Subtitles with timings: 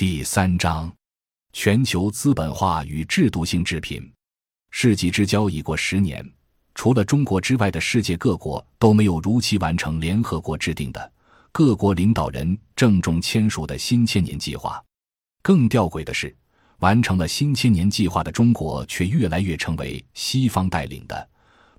[0.00, 0.90] 第三章：
[1.52, 4.10] 全球资本化与制度性制品。
[4.70, 6.26] 世纪之交已过十年，
[6.74, 11.12] 除了中国之外的世界各国都没有如期完成联合国制定的
[11.52, 14.82] 各国领导人郑重签署的新千年计划。
[15.42, 16.34] 更吊诡的是，
[16.78, 21.28] 完成了新千年计划的中国却越来越成为西方带领的。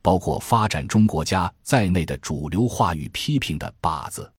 [0.03, 4.31] 包括发展中国家在内的主流话语批评的靶子，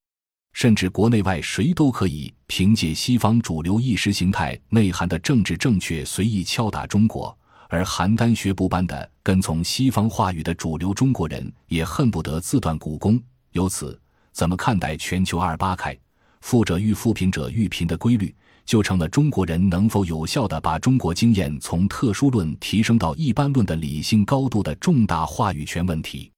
[0.53, 7.36] 甚至国内外谁都可以凭借西方主流意识形态内涵的政治正确随意敲打中国，
[7.68, 13.21] 而邯郸学步般的跟从西方话语的主流中国人也恨不得自断骨功。
[13.53, 13.99] 由此，
[14.32, 15.99] 怎么看待全球二八开，
[16.43, 18.35] 富者愈富，贫者愈贫的规律？
[18.64, 26.30] 就成了中国人能否有效地把中国经验从特殊论提升到一般论的理性高度的重大话语权问题。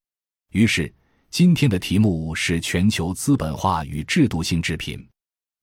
[0.52, 0.90] 于是，
[1.34, 5.04] 今天的题目是全球资本化与制度性制品。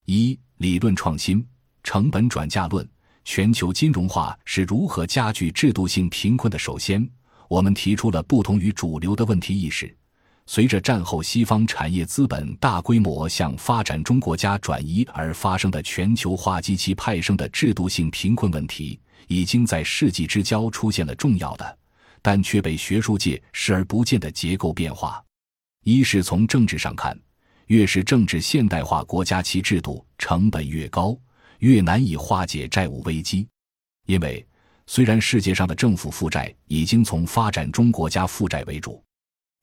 [0.06, 1.48] 一、理论创新，
[1.82, 2.86] 成本转嫁论，
[3.24, 6.60] 全球金融化是如何加剧制度性贫困的？
[6.60, 7.10] 首先，
[7.48, 9.96] 我们提出了不同于主流的问题意识。
[10.46, 21.78] 随着战后西方产业资本大规模向发展中国家转移而发生的全球化及其派生的制度性贫困问题，已经在世纪之交出现了重要的，
[22.22, 25.24] 但却被学术界视而不见的结构变化。
[25.84, 27.20] 一是从政治上看，
[27.68, 31.18] 越是政治现代化国家，其制度成本越高，
[31.60, 33.48] 越难以化解债务危机。
[34.06, 34.46] 因为
[34.86, 39.04] 虽然世界上的政府负债已经从发展中国家负债为主。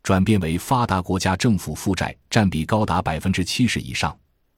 [0.03, 4.17] 转变为发达国家政府负债占比高达百分之七十以上，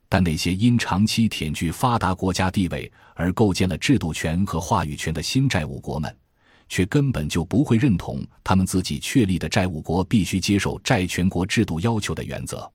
[0.08, 6.14] 但那些因长期舔据发达国家地位而构建了制度权和话语权的新债务国们，
[6.70, 12.72] 却根本就不会认同他们自己确立的债务国必须接受债权国制度要求的原则。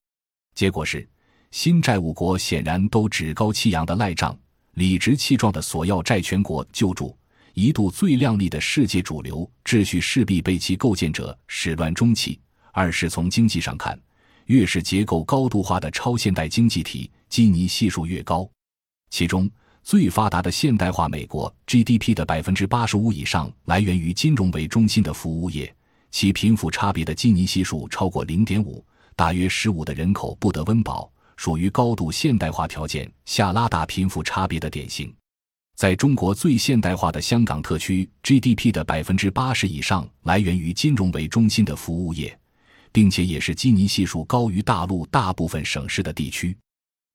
[0.54, 1.08] 结果是，
[1.50, 4.38] 新债务国显然都趾高气扬的赖账，
[4.74, 7.18] 理直气壮的索要债权国救助。
[7.54, 12.38] 一度最亮丽的世界主流秩序势必被其构建者始乱终弃。
[12.74, 13.98] 二是从经济上看，
[14.48, 18.46] 越是结构高度化的超现代经济体，基尼系数越高。
[19.10, 19.50] 其中
[19.86, 25.72] 最发达的现代化美国 GDP 的百分之八十五以上来源于金融为中心的服务业，
[26.10, 28.84] 其贫富差别的基尼系数超过零点五，
[29.16, 31.08] 大约十五的人口不得温饱，
[31.38, 35.14] 属于高度现代化条件下拉大贫富差别的典型。
[35.76, 42.36] 在中国最现代化的香港特区，GDP 的百分之八十以上来源于金融为中心的服务业。
[42.92, 46.56] 并且也是基尼系数高于大陆大部分省市的地区，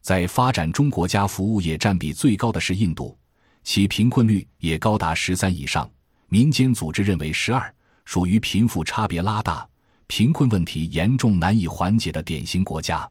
[0.03, 3.17] 在发展中国家服务业占比最高的是印度，
[3.65, 5.89] 其贫困率也高达十三以上，
[6.29, 7.73] 民间组织认为十二，
[8.05, 9.69] 属于贫富差别拉大、
[10.07, 13.09] 贫困问题严重难以缓解的典型国家。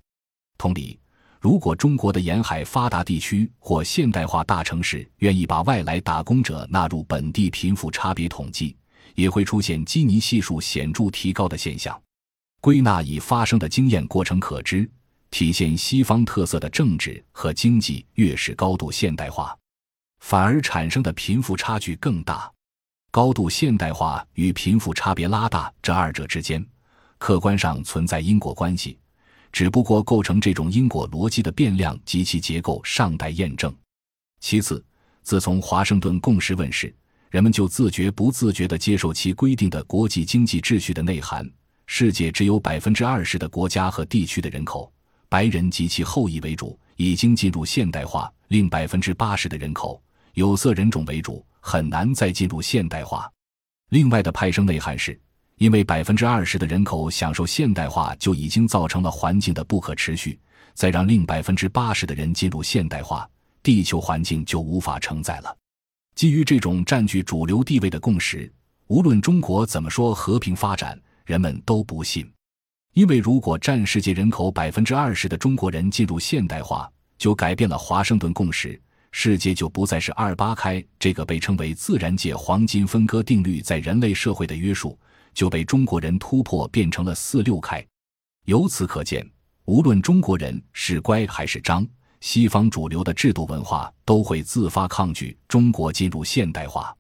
[0.57, 0.99] 同理，
[1.39, 8.75] 如果中国的沿海发达地区或现代化大城市愿意把外来打工者纳入本地贫富差别统计，
[9.15, 11.97] 也会出现基尼系数显著提高的现象。
[12.59, 14.89] 归纳已发生的经验过程可知，
[15.31, 19.55] 体现西方特色的政治和经济越是高度现代化，
[20.19, 22.51] 反而产生的贫富差距更大。
[23.11, 26.63] 高度现代化与贫富差别拉大这二者之间，
[27.17, 28.99] 客观上存在因果关系，
[29.51, 33.75] 只不过构成这种因果逻辑的变量及其结构尚待验证。
[34.39, 34.83] 其次，
[35.23, 36.95] 自从华盛顿共识问世，
[37.29, 41.49] 人们就自觉不自觉地接受其规定的国际经济秩序的内涵。
[41.87, 44.93] 世界只有百分之二十的国家和地区的人口，
[45.29, 50.01] 白人及其后裔为主，已经进入现代化；另百分之八十的人口，
[50.33, 53.31] 有色人种为主，很难再进入现代化。
[53.89, 55.19] 另外的派生内涵是，
[55.57, 60.39] 因为百分之二十的人口享受现代化，就已经造成了环境的不可持续，
[60.73, 63.29] 再让另百分之八十的人进入现代化，
[63.61, 65.55] 地球环境就无法承载了。
[66.15, 68.51] 基于这种占据主流地位的共识，
[68.87, 70.99] 无论中国怎么说和平发展。
[71.25, 72.27] 人们都不信，
[72.99, 78.77] 因为如果占世界人口百分之二十的中国人进入现代化，就改变了华盛顿共识，
[79.13, 84.99] 世界就不再是二八开这个被称为自然界黄金分割定律在人类社会的约束，
[85.33, 87.81] 就被中国人突破变成了四六开。
[88.47, 89.25] 由此可见，
[89.63, 91.87] 无论中国人是乖还是张，
[92.19, 96.93] 西方主流的制度文化都会自发抗拒中国进入现代化。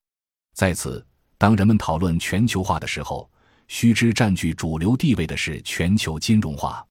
[0.55, 1.05] 在此，
[1.37, 3.29] 当人们讨论全球化的时候，
[3.69, 6.83] 须知，占据主流地位的是全球金融化。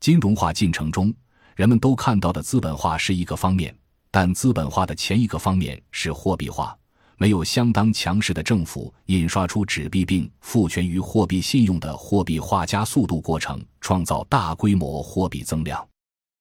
[0.00, 1.12] 金融化进程中，
[1.54, 3.76] 人们都看到的资本化是一个方面，
[4.10, 6.76] 但资本化的前一个方面是货币化。
[7.18, 15.86] 没有相当强势的政府印刷出纸币并赋权于货币信用的货币化加速度过程，创造大规模货币增量。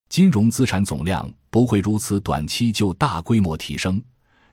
[0.08, 4.02] 金融资产总量不会如此短期就大规模提升。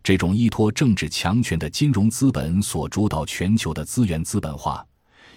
[0.02, 4.84] 这种依托政治强权的金融资本所主导全球的资源资本化，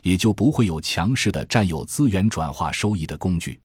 [0.03, 3.59] 也就不会有强势的占有资源转化收益的工具。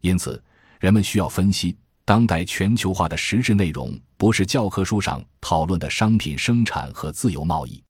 [0.00, 0.42] 因此，
[0.80, 7.82] 人们需要分析当代全球化的实质内容，不是教科书上讨论的商品生产和自由贸易。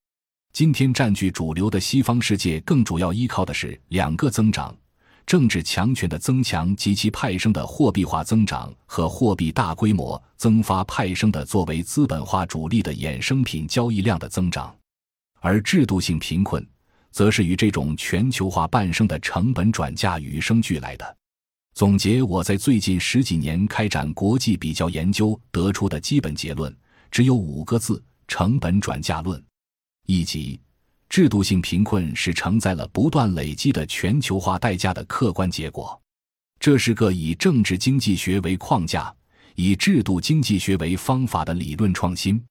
[0.52, 4.76] 今天占据主流的西方世界，更主要依靠的是两个增长。
[5.26, 14.76] 政治强权的增强及其派生的货币化增长和货币大规模增发派生的作为资本化主力的衍生品交易量的增长，
[15.40, 16.64] 而制度性贫困，
[17.14, 21.16] 则是与这种全球化伴生的成本转嫁与生俱来的。
[21.72, 26.76] 总结我在最近十几年开展国际比较研究得出的基本结论，
[27.12, 29.40] 只有五个字：成本转嫁论。
[30.06, 30.60] 一级。
[31.08, 35.96] 制度性贫困是承载了不断累积的全球化代价的客观结果，
[36.58, 39.14] 这是个以政治经济学为框架、
[39.54, 42.42] 以制度经济学为方法的理论创新。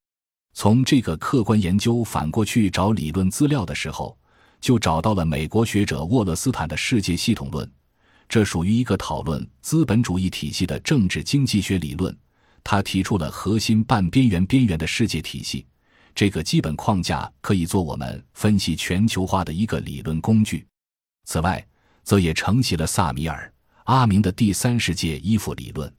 [0.53, 4.17] 从这个客观研究反过去找理论资料的时候，
[4.63, 7.69] 就找到了美国学者沃勒斯坦的世界系统论，
[8.29, 12.17] 这属于一个讨论资本主义体系的政治经济学理论。
[12.63, 15.65] 他提出了核心半边缘边缘的世界体系。
[16.15, 20.65] 这个基本框架可以做我们分析全球化的一个理论工具。
[21.25, 21.61] 此外，
[22.05, 23.45] 则也承袭了萨米尔·
[23.83, 25.93] 阿明的第三世界依附理论，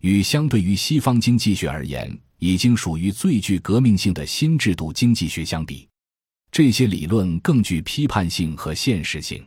[0.00, 5.88] 与相对于西方经济学而言，已经属于最具革命性的新制度经济学相比，
[6.62, 9.42] 这些理论更具批判性和现实性。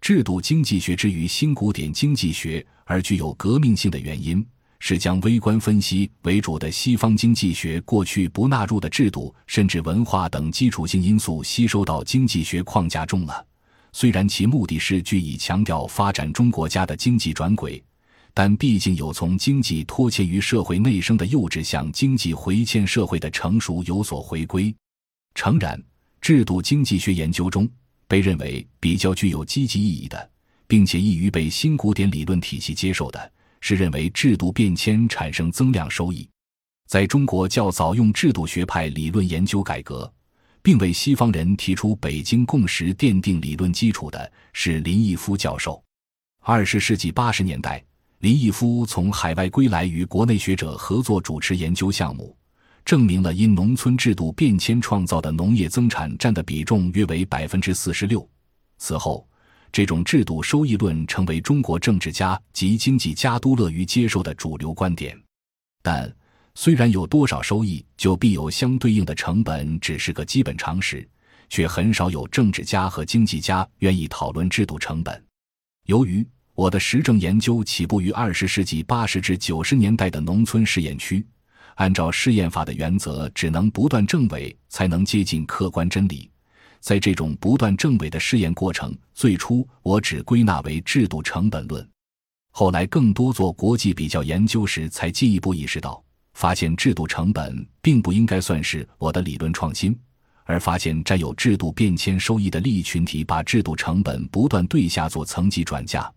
[0.00, 4.44] 制度经济学之于新古典经济学而具有革命性的原因。
[4.80, 13.46] 是将微观分析为主的西方经济学过去不纳入的制度甚至文化等基础性因素吸收到经济学框架中了。
[13.92, 17.80] 虽然其目的是据以强调发展中国家的经济转轨，
[18.34, 24.74] 但毕竟有从经济脱欠于社会内生的幼稚向经济回欠社会的成熟有所回归。
[25.36, 25.80] 诚然，
[26.20, 27.68] 制度经济学研究中
[28.06, 30.30] 被认为比较具有积极意义的，
[30.66, 33.32] 并且易于被新古典理论体系接受的。
[33.62, 36.26] 是认为制度变迁产生增量收益，
[36.88, 40.10] 在中国较早用制度学派理论研究改革，
[40.62, 45.84] 并为西方人提出北京共识奠定理论基础的是林毅夫教授。
[46.42, 47.84] 二十世纪八十年代，
[48.20, 52.34] 林毅夫从海外归来，与国内学者合作主持研究项目，
[52.84, 58.28] 证明了因农村制度变迁创造的农业增产占的比重约为百分之四十六。
[58.78, 59.26] 此后。
[59.72, 65.16] 这种制度收益论成为中国政治家及经济家都乐于接受的主流观点，
[65.80, 66.12] 但
[66.56, 71.08] 虽然有多少收益就必有相对应的成本，只是个基本常识，
[71.48, 75.24] 却很少有政治家和经济家愿意讨论制度成本。
[75.86, 76.26] 由于
[76.56, 81.24] 我的实证研究起步于二十世纪八十至九十年代的农村试验区，
[81.80, 86.30] 按照试验法的原则，只能不断证伪才能接近客观真理。
[86.78, 91.88] 在这种不断证伪的试验过程，最初我只归纳为制度成本论，
[92.50, 96.04] 后来更多做国际比较研究时，才进一步意识到，
[96.34, 99.98] 发现制度成本并不应该算是我的理论创新，
[100.44, 106.12] 而发现占有制度变迁收益的利益群体把制度成本不断对下做层级转嫁，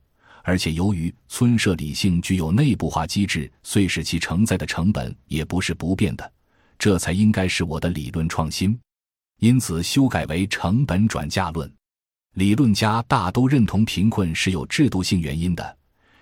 [0.46, 6.32] 而且由于村社理性具有内部化机制，遂使其承载的成本也不是不变的，
[6.78, 8.78] 这才应该是我的理论创新。
[9.40, 11.72] 因此，修改为成本转嫁论。
[12.36, 15.78] 理论家大都认同贫困是有制度性原因的。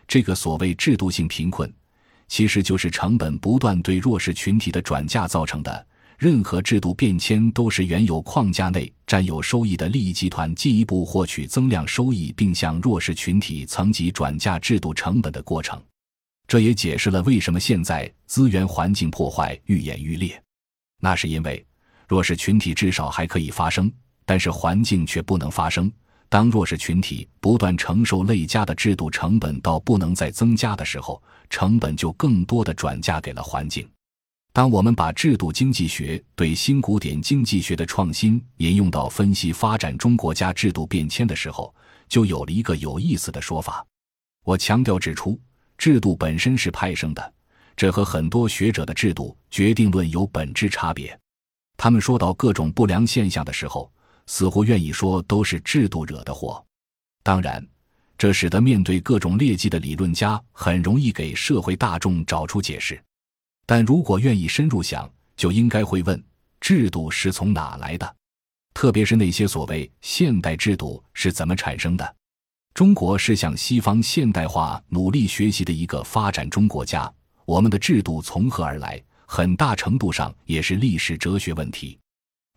[0.07, 1.73] 这个所谓制度性贫困，
[2.27, 5.87] 其实就是成本不断对弱势群体的转嫁造成的。
[6.21, 15.81] 任何制度变迁都是原有框架内占有收益的利益集团进一步获取增量收益，并向弱势群体层级转嫁制度成本的过程。
[16.47, 20.39] 这也解释了为什么现在资源环境破坏愈演愈烈。
[20.99, 21.65] 那是因为。
[22.07, 23.91] 弱势群体至少还可以发生，
[24.23, 25.91] 但是环境却不能发生。
[26.29, 33.89] 当弱势群体不断承受累加的制度成本到不能再增加的时候，成本就更多的转嫁给了环境。
[34.53, 41.73] 当我们把制度经济学对新古典经济学的创新引用到分析发展中国家制度变迁的时候，
[42.09, 43.85] 就有了一个有意思的说法。
[44.43, 45.39] 我强调指出，
[45.77, 47.33] 制度本身是派生的，
[47.77, 51.17] 这和很多学者的制度决定论有本质差别。
[51.77, 53.89] 他们说到各种不良现象的时候，
[54.27, 56.61] 似乎愿意说都是制度惹的祸。
[57.23, 57.65] 当然，
[58.17, 63.01] 这使得面对各种劣迹的理论家很容易给社会大众找出解释。
[63.73, 66.21] 但如果愿意深入想，就应该会问：
[66.59, 68.15] 制度是从哪来的？
[68.73, 72.15] 特别是那些所谓现代制度是怎么产生的？
[72.73, 77.09] 中国是向西方现代化努力学习的一个发展中国家，
[77.45, 81.97] 我们的制度从何而来，很大程度上也是历史哲学问题。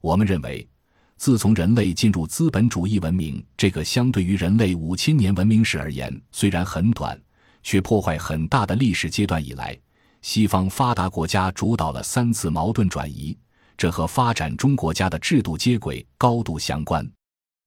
[0.00, 0.68] 我们认为，
[1.16, 7.16] 自从人类进入资本主义文明这个相对于人类五千年文明史而言虽然很短，
[7.62, 9.78] 却破坏很大的历史阶段以来，
[10.24, 13.36] 西方发达国家主导了三次矛盾转移，
[13.76, 17.06] 这和发展中国家的制度接轨高度相关。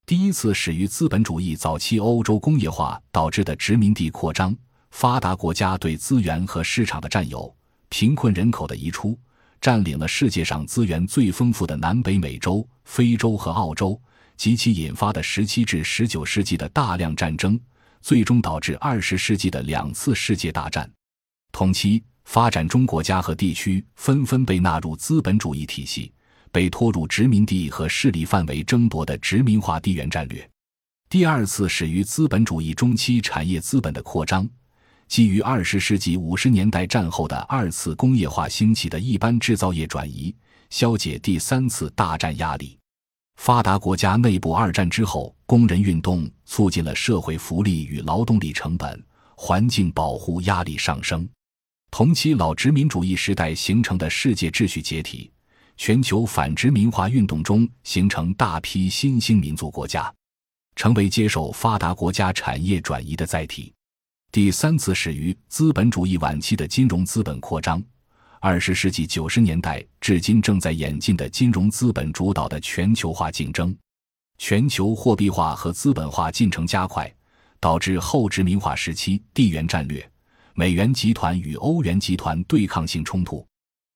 [0.04, 4.52] 第一次始于资本主义早期欧洲工业化导致的殖民地扩张。
[4.90, 7.54] 发达国家对资源和市场的占有，
[7.90, 9.16] 贫困人口的移出，
[9.60, 13.98] 占领了世界上资源最丰富的南北美洲、非洲和澳洲，
[14.36, 17.58] 及其引发的十七至十九世纪的大量战争，
[18.02, 20.90] 最终导致二十世纪的两次世界大战。
[21.52, 26.12] 同期，发展中国家和地区纷纷被纳入资本主义体系，
[26.52, 30.46] 被拖入殖民地和势力范围争夺的殖民化地缘战略。
[31.08, 34.46] 第二次始于资本主义中期产业资本的扩张。
[35.08, 40.36] 基于二十世纪五十年代战后的二次工业化兴起的一般制造业转移，
[40.68, 42.78] 消解第三次大战压力。
[43.36, 49.02] 发达国家内部二战之后工人运动促进了社会福利与劳动力成本、
[49.34, 51.26] 环境保护压力上升。
[51.90, 55.30] 同期老殖民主义时代形成的世界秩序解体，
[55.76, 60.12] 全球反殖民化运动中形成大批新兴民族国家，
[60.76, 63.72] 成为接受发达国家产业转移的载体。
[64.30, 67.82] 第三次始于资本主义晚期的金融资本扩张，
[68.38, 73.76] 二十世纪九十年代至今正在演进的金融资本主导的全球化竞争，
[74.36, 77.12] 全球货币化和资本化进程加快，
[77.58, 80.08] 导致后殖民化时期地缘战略，
[80.58, 83.46] 美元集团与欧元集团对抗性冲突。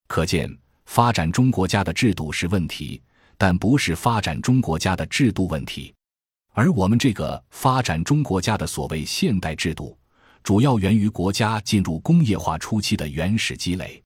[0.06, 0.48] 可见，
[0.84, 3.02] 发展中国家的制度是问题，
[3.36, 5.92] 但不是发展中国家的制度问题，
[6.52, 9.98] 而我们这个发展中国家的所谓现代制度。
[10.44, 14.00] 主要源于国家进入工业化初期的原始积累。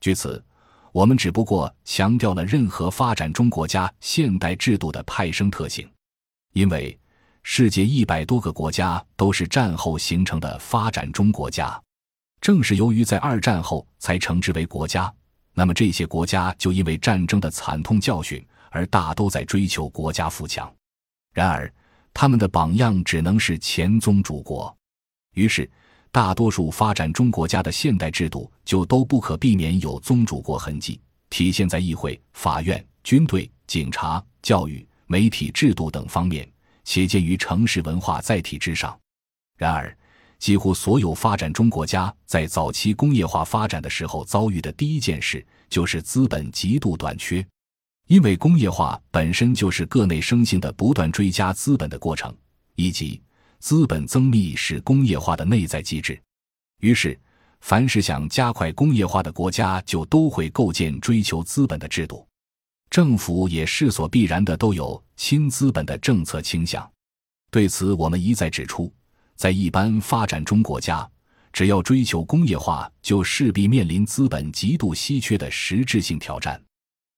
[0.00, 0.44] 据此，
[0.90, 5.88] 我们只不过强调了任何发展中国家现代制度的派生特性。
[6.52, 6.98] 因为
[7.44, 11.80] 世界一百多个国家都是战后形成的发展中国家，
[12.42, 15.10] 正是由于在二战后才称之为国家，
[15.54, 20.70] 那么这些国家就因为战争的惨痛教训而大都在追求国家富强。
[21.32, 21.72] 然而，
[22.12, 24.76] 他们的榜样只能是前宗主国。
[25.34, 25.70] 于是，
[26.10, 36.50] 大多数发展中国家的现代制度就都不可避免有宗主国痕迹，体现在议会、法院、军队、警察、教育、媒体制度等方面，
[36.82, 38.98] 且见于城市文化载体之上。
[39.56, 39.96] 然而，
[40.42, 47.46] 几乎所有发展中国家在早期工业化发展的时候遭遇的第一件事，就是资本极度短缺，
[48.08, 52.36] 因为工业化本身就是各内生性的不断追加资本的过程，
[52.74, 53.22] 以及。
[53.60, 56.20] 资本增密是工业化的内在机制，
[56.80, 57.16] 于是，
[57.60, 62.26] 凡是想加快工业化的国家，就都会构建追求资本的制度。
[62.90, 66.90] 政府也势所必然的都有亲资本的政策倾向。
[67.52, 68.92] 对此，我们一再指出，
[69.42, 71.04] 在一般发展中国家，
[71.52, 76.62] 只要追求工业化，就势必面临资本极度稀缺的实质性挑战。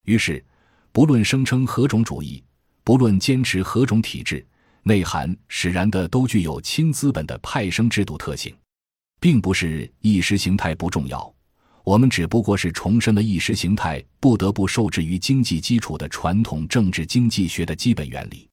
[0.06, 0.42] 于是，
[0.90, 2.42] 不论声称何种主义，
[2.82, 4.42] 不论坚持何种体制。
[4.84, 8.56] 内涵使然的都具有亲资本的派生制度特性，
[9.20, 11.30] 并不是意识形态不重要，
[11.84, 18.48] 我们只不过是重申了意识形态不得不受制于经济基础的传统政治经济学的基本原理。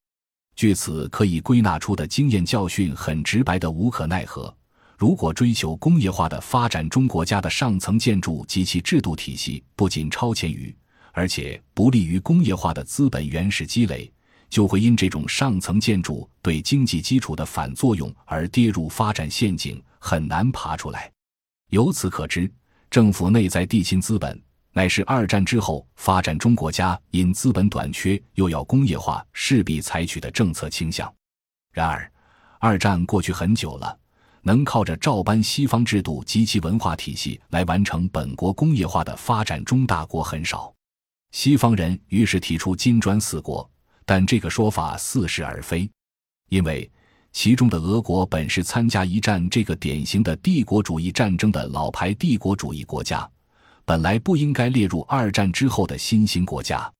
[0.62, 4.56] 据此可以归纳出的经验教训很直白的无可奈何：
[4.96, 10.72] 如果追求工业化的发展中国家的上层建筑及其制度体系不仅超前于，
[11.10, 14.08] 而且不利于工业化的资本原始积累。
[14.48, 21.10] 就会因这种上层建筑对经济基础的反作用而跌入发展陷阱，很难爬出来。
[21.70, 22.48] 由此可知，
[22.88, 24.40] 政府内在地心资本
[24.72, 31.12] 乃是二战之后发展中国家因资本短缺又要工业化势必采取的政策倾向。
[31.72, 32.10] 然而，
[32.58, 33.98] 二战过去很久了，
[34.42, 40.72] 能靠着照搬西方制度及其文化体系来完成本国工业化的发展中大国很少。
[41.32, 43.66] 西方人于是提出“金砖四国”。
[44.04, 45.88] 但这个说法似是而非，
[46.48, 46.90] 因为
[47.30, 53.30] 其中的俄国本是参加一战这个典型的帝国主义战争的老牌帝国主义国家，
[53.84, 56.90] 本来不应该列入二战之后的新兴国家。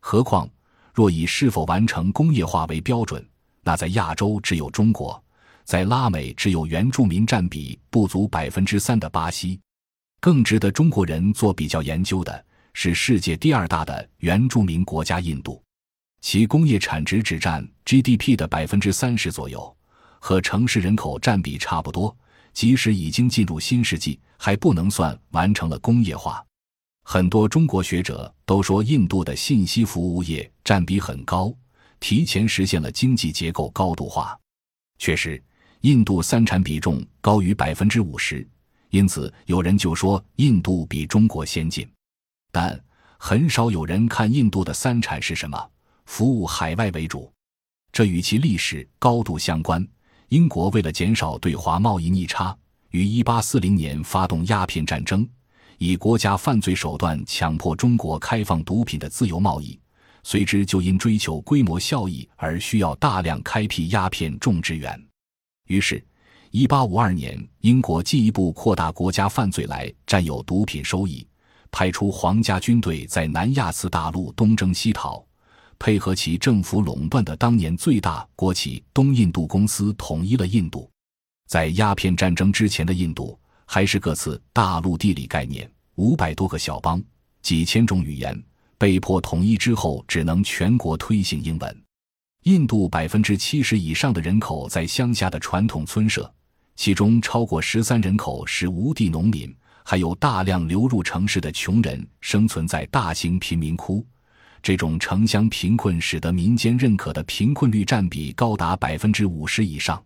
[0.00, 0.48] 何况，
[0.94, 3.24] 若以是否完成工业化为标准，
[3.62, 5.22] 那在亚洲只有中国，
[5.64, 9.60] 在拉美只有原住民占比不足百分之三的巴西。
[10.20, 15.62] 更值得中国人做比较研究的是，世界第二大的原住民国家印度。
[16.20, 19.76] 其工业产值只占 GDP 的百分之三十左右，
[20.20, 22.16] 和城市人口占比差不多，
[22.52, 26.44] 即使已经进入新世纪，还不能算完成了工业化。
[27.04, 31.52] 很多中国学者都说，印度的信息服务业占比很高，
[31.98, 34.38] 提前实现了经济结构高度化。
[34.98, 35.42] 确实，
[35.80, 38.46] 印度三产比重高于百分之五十，
[38.90, 41.88] 因此有人就说印度比中国先进。
[42.52, 42.78] 但
[43.18, 45.70] 很少有人看印度的三产是什么，
[46.06, 47.32] 服务海外为主。
[47.90, 49.86] 这与其历史高度相关。
[50.32, 52.56] 英国为了减少对华贸易逆差，
[52.88, 55.28] 于一八四零年发动鸦片战争。
[55.76, 59.78] 以国家犯罪手段强迫中国开放毒品的自由贸易，
[60.22, 64.98] 随之就因追求规模效益而需要大量开辟鸦片种植园。
[65.68, 66.02] 于是
[66.52, 71.26] ，1852年，英国进一步扩大国家犯罪来占有毒品收益，
[71.70, 75.22] 派出皇家军队在南亚次大陆东征西讨，
[75.82, 80.88] 配合其政府垄断的当年最大国企东印度公司统一了印度。
[81.48, 83.36] 在鸦片战争之前的印度。
[83.64, 87.02] 还是各自大陆地理概念，五百多个小邦，
[87.40, 88.38] 几千种语言，
[88.76, 91.82] 被迫统一之后，只能全国推行英文。
[92.42, 96.30] 印度百分之七十以上的人口在乡下的传统村社，
[96.76, 104.06] 其中超过十三人口是无地农民，还有大量流入城市的穷人生存在大型贫民窟。
[104.62, 110.02] 这种城乡贫困使得民间认可的贫困率占比高达百分之五十以上。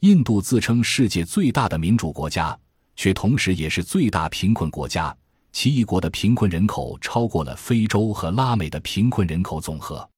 [0.00, 2.58] 印度自称世界最大的民主国家。
[2.96, 5.12] 却同时也是最大贫困国家，
[5.50, 10.08] 其一国的贫困人口超过了非洲和拉美的贫困人口总和，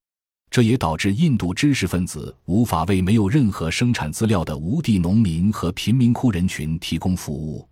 [0.50, 7.66] 这也导致印度知识分子无法为没有任何生产资料的无地农民和贫民窟人群提供服务，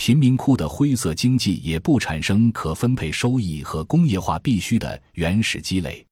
[0.00, 6.02] 贫民窟的灰色经济也不产生可分配收益和工业化必须的原始积累。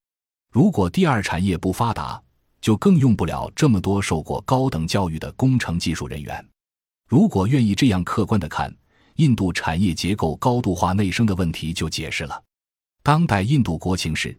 [0.53, 2.23] 如果第二产业不发达，
[2.61, 6.47] 就更用不了这么多受过高等教育的工程技术人员。
[7.09, 8.71] 如果愿意这样客观的看，
[9.15, 12.45] 印度产业结构高度化内生的问题就解释了。
[13.03, 14.39] 当代印度国情是，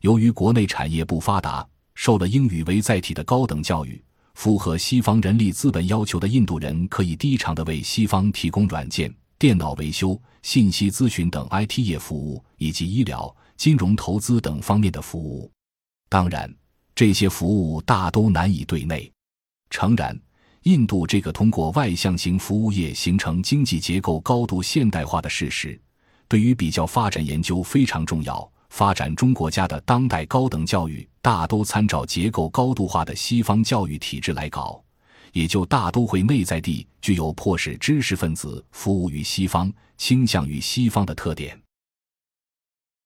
[0.00, 1.64] 由于国内产业不发达，
[1.94, 4.02] 受了英语为载体的高等教育，
[4.38, 15.50] 符合西方人力资本要求的印度人可以低偿的为西方提供软件、电脑维修、信息咨询等 IT 业服务，以及医疗、金融投资等方面的服务。
[16.08, 16.48] 当然，
[16.94, 19.10] 这些服务大都难以对内。
[19.70, 20.16] 诚然。
[20.62, 25.80] 印度这个通过外向型服务业形成经济结构高度现代化的事实，
[26.28, 28.48] 对于比较发展研究非常重要。
[28.70, 34.82] 发展中国家的当代高等教育大都参照结构高度化的西方教育体制来搞，
[35.34, 41.60] 也就大都会内在地具有迫使知识分子服务于西方、倾向于西方的特点。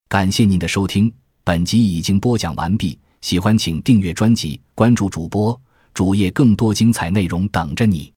[0.09, 2.97] 感谢您的收听，本集已经播讲完毕。
[3.23, 5.61] 喜欢请订阅专辑，关注主播。
[5.93, 8.13] 主页更多精彩内容等着你。